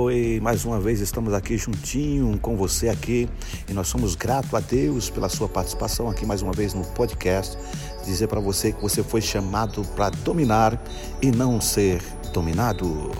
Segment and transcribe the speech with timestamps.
[0.00, 3.28] Oi, mais uma vez estamos aqui juntinho com você aqui
[3.68, 7.58] e nós somos gratos a Deus pela sua participação aqui mais uma vez no podcast.
[8.04, 10.80] Dizer para você que você foi chamado para dominar
[11.20, 12.00] e não ser
[12.32, 13.10] dominado.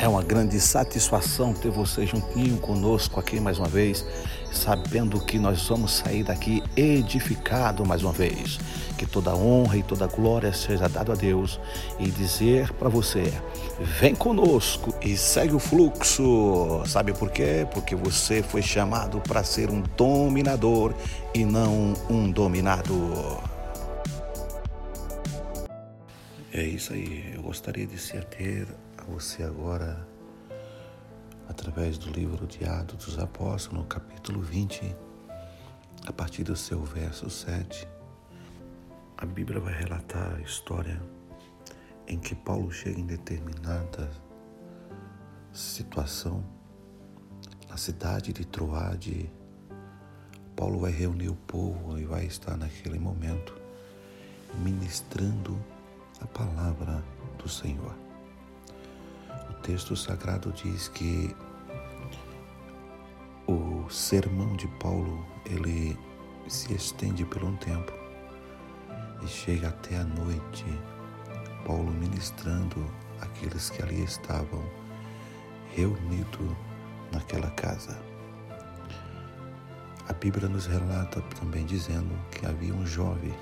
[0.00, 4.02] É uma grande satisfação ter você juntinho conosco aqui mais uma vez,
[4.50, 8.58] sabendo que nós vamos sair daqui edificado mais uma vez.
[8.96, 11.60] Que toda honra e toda glória seja dado a Deus
[11.98, 13.30] e dizer para você:
[13.78, 16.82] vem conosco e segue o fluxo.
[16.86, 17.66] Sabe por quê?
[17.70, 20.94] Porque você foi chamado para ser um dominador
[21.34, 23.38] e não um dominado.
[26.54, 27.32] É isso aí.
[27.34, 28.66] Eu gostaria de se ater
[29.00, 30.06] a você agora
[31.48, 34.94] através do livro de Atos dos Apóstolos, no capítulo 20,
[36.06, 37.88] a partir do seu verso 7.
[39.16, 41.00] A Bíblia vai relatar a história
[42.06, 44.10] em que Paulo chega em determinada
[45.52, 46.44] situação
[47.68, 49.30] na cidade de Troade.
[50.54, 53.54] Paulo vai reunir o povo e vai estar naquele momento
[54.58, 55.58] ministrando
[56.20, 57.02] a palavra
[57.38, 58.09] do Senhor.
[59.70, 61.32] Texto sagrado diz que
[63.46, 65.96] o sermão de Paulo ele
[66.48, 67.92] se estende por um tempo
[69.22, 70.64] e chega até a noite.
[71.64, 72.84] Paulo ministrando
[73.20, 74.60] aqueles que ali estavam
[75.76, 76.50] reunidos
[77.12, 77.96] naquela casa.
[80.08, 83.32] A Bíblia nos relata também dizendo que havia um jovem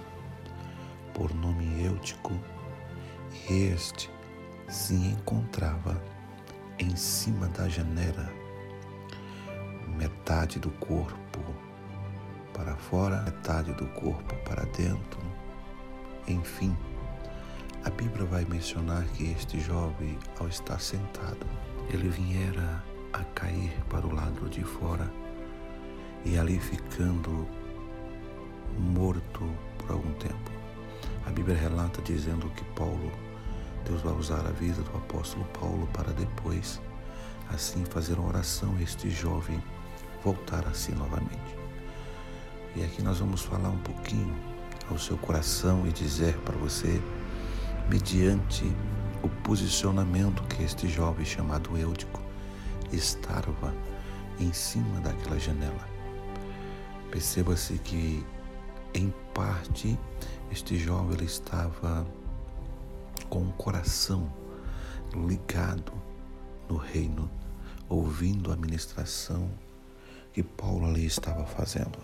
[1.14, 2.38] por nome Eutico
[3.48, 4.10] e este
[4.68, 6.17] se encontrava
[6.78, 8.30] em cima da janela,
[9.96, 11.40] metade do corpo
[12.52, 15.20] para fora, metade do corpo para dentro.
[16.26, 16.76] Enfim,
[17.84, 21.46] a Bíblia vai mencionar que este jovem, ao estar sentado,
[21.90, 22.82] ele viera
[23.12, 25.10] a cair para o lado de fora
[26.24, 27.48] e ali ficando
[28.78, 29.48] morto
[29.78, 30.50] por algum tempo.
[31.26, 33.10] A Bíblia relata dizendo que Paulo
[33.88, 36.78] Deus vai usar a vida do apóstolo Paulo para depois,
[37.48, 39.62] assim, fazer uma oração a este jovem
[40.22, 41.56] voltar a si novamente.
[42.76, 44.36] E aqui nós vamos falar um pouquinho
[44.90, 47.00] ao seu coração e dizer para você,
[47.88, 48.70] mediante
[49.22, 52.20] o posicionamento que este jovem chamado Eutico
[52.92, 53.74] estava
[54.38, 55.88] em cima daquela janela.
[57.10, 58.22] Perceba-se que,
[58.92, 59.98] em parte,
[60.50, 62.06] este jovem estava
[63.28, 64.32] com o coração
[65.14, 65.92] ligado
[66.68, 67.30] no reino,
[67.88, 69.50] ouvindo a ministração
[70.32, 71.98] que Paulo ali estava fazendo.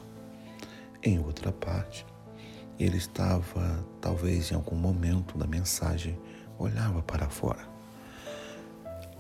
[1.03, 2.07] Em outra parte,
[2.79, 6.19] ele estava, talvez em algum momento da mensagem,
[6.59, 7.69] olhava para fora.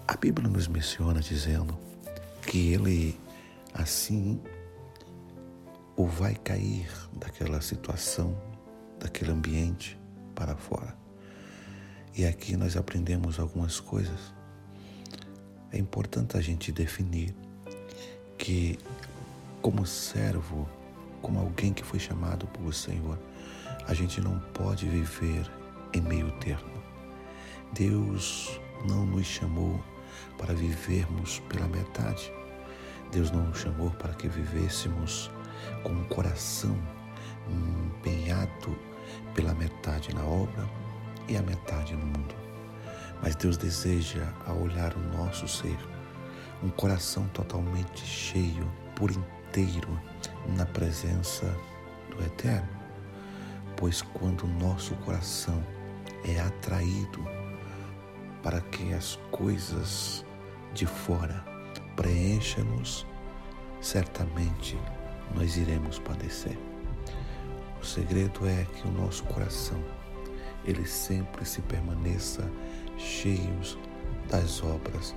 [0.07, 1.79] A Bíblia nos menciona dizendo
[2.47, 3.19] que ele,
[3.73, 4.41] assim,
[5.97, 8.37] o vai cair daquela situação,
[8.99, 9.99] daquele ambiente
[10.35, 11.04] para fora.
[12.17, 14.33] E aqui nós aprendemos algumas coisas.
[15.73, 17.35] É importante a gente definir
[18.39, 18.79] que,
[19.61, 20.69] como servo,
[21.21, 23.19] como alguém que foi chamado por Senhor,
[23.89, 25.51] a gente não pode viver
[25.93, 26.71] em meio termo.
[27.73, 29.83] Deus não nos chamou
[30.39, 32.33] para vivermos pela metade.
[33.11, 35.33] Deus não nos chamou para que vivêssemos
[35.83, 36.79] com um coração
[37.51, 38.79] empenhado
[39.35, 40.84] pela metade na obra
[41.29, 42.35] e a metade no mundo.
[43.23, 45.79] Mas Deus deseja, ao olhar o nosso ser,
[46.62, 50.01] um coração totalmente cheio, por inteiro,
[50.57, 51.47] na presença
[52.11, 52.69] do Eterno.
[53.77, 55.65] Pois quando o nosso coração
[56.25, 57.25] é atraído
[58.43, 60.25] para que as coisas
[60.73, 61.45] de fora
[61.97, 63.06] preencham-nos,
[63.81, 64.79] certamente
[65.35, 66.59] nós iremos padecer.
[67.81, 69.83] O segredo é que o nosso coração
[70.65, 72.49] ele sempre se permaneça
[72.97, 73.79] cheios
[74.29, 75.15] das obras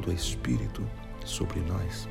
[0.00, 0.86] do Espírito
[1.24, 2.08] sobre nós.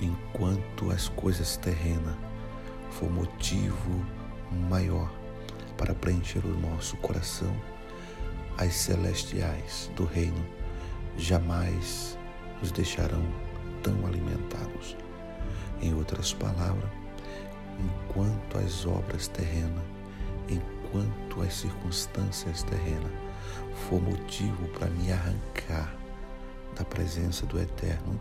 [0.00, 2.16] Enquanto as coisas terrenas
[2.90, 4.04] for motivo
[4.68, 5.12] maior
[5.76, 7.54] para preencher o nosso coração,
[8.56, 10.46] as celestiais do reino
[11.16, 12.18] jamais
[12.60, 13.22] nos deixarão
[13.82, 14.96] tão alimentados.
[15.82, 16.90] Em outras palavras,
[17.78, 19.82] enquanto as obras terrenas
[20.90, 23.12] enquanto as circunstâncias terrenas
[23.88, 25.94] for motivo para me arrancar
[26.76, 28.18] da presença do Eterno,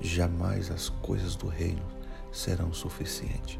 [0.00, 1.82] jamais as coisas do reino
[2.32, 3.58] serão suficientes.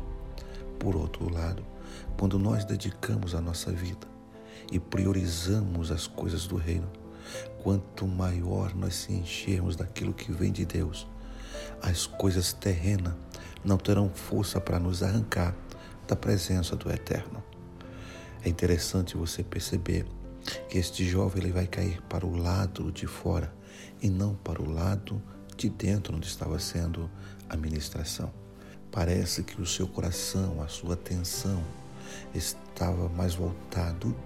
[0.79, 1.65] Por outro lado,
[2.19, 4.07] quando nós dedicamos a nossa vida
[4.71, 6.89] e priorizamos as coisas do reino,
[7.63, 11.07] Quanto maior nós se enchermos daquilo que vem de Deus,
[11.83, 13.15] as coisas terrenas
[13.65, 15.55] não terão força para nos arrancar
[16.07, 17.43] da presença do Eterno.
[18.45, 20.07] É interessante você perceber
[20.69, 23.53] que este jovem ele vai cair para o lado de fora
[24.01, 25.21] e não para o lado
[25.57, 27.11] de dentro onde estava sendo
[27.49, 28.33] a ministração.
[28.93, 31.63] Parece que o seu coração, a sua atenção
[32.35, 34.17] estava mais voltado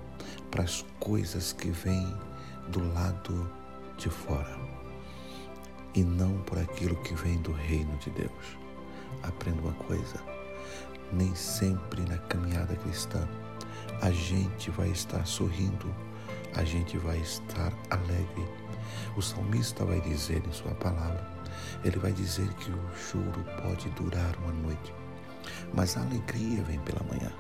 [0.51, 2.07] para as coisas que vêm
[2.69, 3.51] do lado
[3.97, 4.57] de fora
[5.95, 8.59] e não por aquilo que vem do reino de Deus.
[9.23, 10.23] Aprenda uma coisa:
[11.13, 13.27] nem sempre na caminhada cristã
[14.01, 15.95] a gente vai estar sorrindo,
[16.55, 18.49] a gente vai estar alegre.
[19.17, 21.27] O salmista vai dizer em sua palavra,
[21.85, 24.95] ele vai dizer que o choro pode durar uma noite,
[25.75, 27.33] mas a alegria vem pela manhã.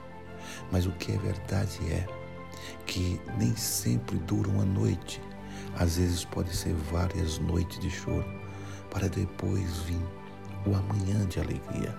[0.70, 2.06] Mas o que é verdade é
[2.87, 5.22] que nem sempre dura uma noite,
[5.78, 8.26] às vezes pode ser várias noites de choro,
[8.90, 10.05] para depois vir
[10.66, 11.96] o amanhã de alegria.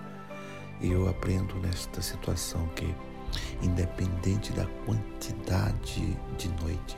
[0.80, 2.94] E eu aprendo nesta situação que,
[3.62, 6.96] independente da quantidade de noite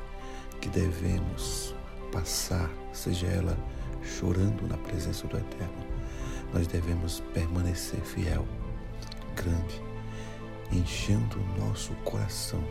[0.61, 1.75] que devemos
[2.13, 3.57] passar, seja ela
[4.03, 5.87] chorando na presença do Eterno,
[6.53, 8.47] nós devemos permanecer fiel,
[9.35, 9.83] grande,
[10.73, 12.63] enchendo o nosso coração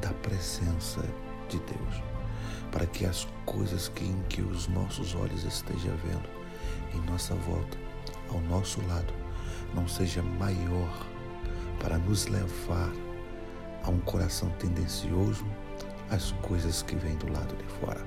[0.00, 1.02] da presença
[1.48, 2.02] de Deus,
[2.72, 6.28] para que as coisas que, em que os nossos olhos estejam vendo
[6.94, 7.78] em nossa volta,
[8.30, 9.12] ao nosso lado,
[9.74, 11.06] não seja maior
[11.80, 12.92] para nos levar
[13.82, 15.44] a um coração tendencioso
[16.10, 18.00] às coisas que vêm do lado de fora.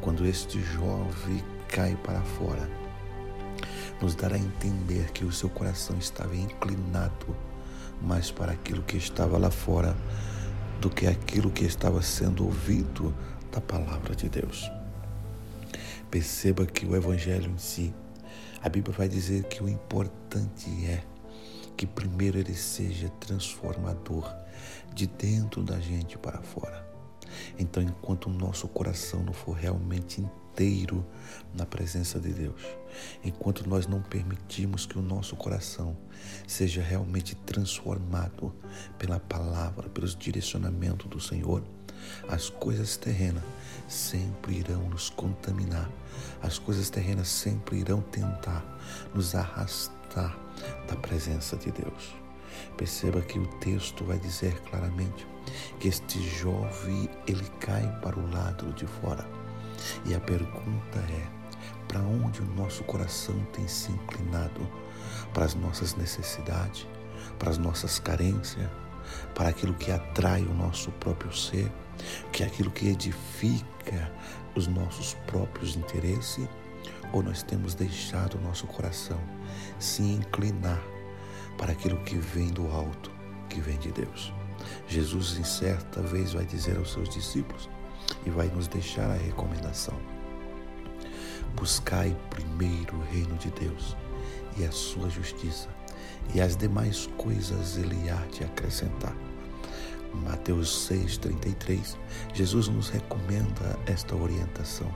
[0.00, 2.68] Quando este jovem cai para fora,
[4.00, 7.36] nos dará a entender que o seu coração estava inclinado
[8.00, 9.96] mais para aquilo que estava lá fora
[10.80, 13.14] do que aquilo que estava sendo ouvido
[13.50, 14.70] da palavra de Deus.
[16.10, 17.94] Perceba que o Evangelho em si,
[18.62, 21.02] a Bíblia vai dizer que o importante é
[21.76, 24.32] que primeiro ele seja transformador
[24.94, 26.84] de dentro da gente para fora.
[27.58, 31.04] Então, enquanto o nosso coração não for realmente inteiro
[31.52, 32.60] na presença de Deus,
[33.24, 35.96] enquanto nós não permitirmos que o nosso coração
[36.46, 38.54] seja realmente transformado
[38.98, 41.64] pela palavra, pelos direcionamentos do Senhor,
[42.28, 43.42] as coisas terrenas
[43.88, 45.90] sempre irão nos contaminar,
[46.42, 48.62] as coisas terrenas sempre irão tentar
[49.14, 52.14] nos arrastar da presença de Deus.
[52.76, 55.26] Perceba que o texto vai dizer claramente
[55.78, 59.26] que este jovem ele cai para o lado de fora.
[60.04, 61.26] E a pergunta é:
[61.88, 64.68] para onde o nosso coração tem se inclinado?
[65.32, 66.86] Para as nossas necessidades,
[67.38, 68.68] para as nossas carências,
[69.34, 71.70] para aquilo que atrai o nosso próprio ser,
[72.32, 74.12] que é aquilo que edifica
[74.54, 76.48] os nossos próprios interesses,
[77.14, 79.20] ou nós temos deixado o nosso coração
[79.78, 80.82] se inclinar
[81.56, 83.08] para aquilo que vem do alto,
[83.48, 84.32] que vem de Deus.
[84.88, 87.70] Jesus, em certa vez, vai dizer aos seus discípulos
[88.26, 89.96] e vai nos deixar a recomendação:
[91.54, 93.96] Buscai primeiro o reino de Deus
[94.56, 95.68] e a sua justiça,
[96.34, 99.14] e as demais coisas ele há de acrescentar.
[100.12, 101.96] Mateus 6,33,
[102.32, 104.92] Jesus nos recomenda esta orientação.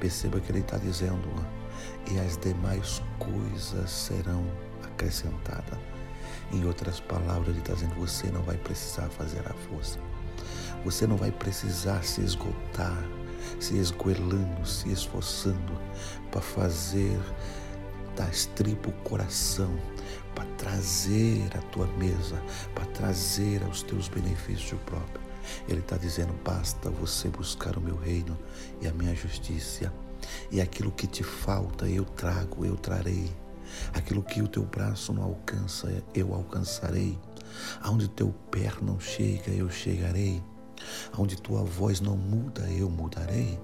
[0.00, 1.28] Perceba que ele está dizendo,
[2.10, 4.44] e as demais coisas serão
[4.84, 5.78] acrescentadas.
[6.52, 9.98] Em outras palavras, ele está dizendo: você não vai precisar fazer a força.
[10.84, 13.02] Você não vai precisar se esgotar,
[13.58, 15.80] se esgoelando, se esforçando
[16.30, 17.18] para fazer
[18.14, 19.74] da estripa o coração,
[20.34, 22.40] para trazer a tua mesa,
[22.74, 25.23] para trazer aos teus benefícios próprios.
[25.68, 28.38] Ele está dizendo: basta você buscar o meu reino
[28.80, 29.92] e a minha justiça,
[30.50, 33.30] e aquilo que te falta eu trago, eu trarei.
[33.92, 37.18] Aquilo que o teu braço não alcança, eu alcançarei.
[37.80, 40.42] Aonde teu pé não chega, eu chegarei.
[41.12, 43.58] Aonde tua voz não muda, eu mudarei.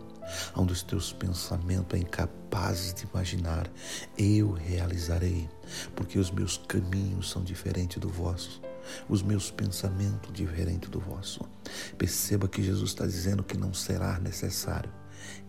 [0.56, 3.68] Onde os teus pensamentos é incapazes de imaginar,
[4.16, 5.48] eu realizarei,
[5.96, 8.62] porque os meus caminhos são diferentes do vosso,
[9.08, 11.48] os meus pensamentos diferentes do vosso.
[11.96, 14.90] Perceba que Jesus está dizendo que não será necessário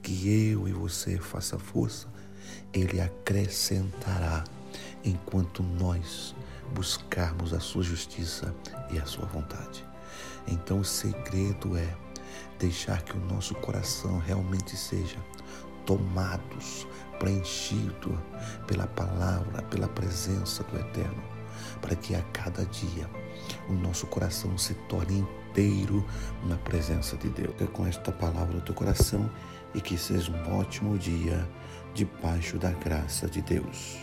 [0.02, 2.08] que eu e você faça força,
[2.74, 4.44] Ele acrescentará
[5.04, 6.36] enquanto nós
[6.74, 8.54] buscarmos a sua justiça
[8.92, 9.86] e a sua vontade.
[10.48, 11.96] Então o segredo é
[12.60, 15.18] deixar que o nosso coração realmente seja
[15.86, 16.88] tomados,
[17.20, 18.18] preenchido
[18.68, 21.24] pela palavra, pela presença do Eterno,
[21.82, 23.10] para que a cada dia
[23.70, 26.06] o nosso coração se torne inteiro
[26.46, 27.52] na presença de Deus.
[27.52, 29.30] Fica com esta palavra no teu coração
[29.74, 31.48] e que seja um ótimo dia
[31.94, 33.98] debaixo da graça de Deus.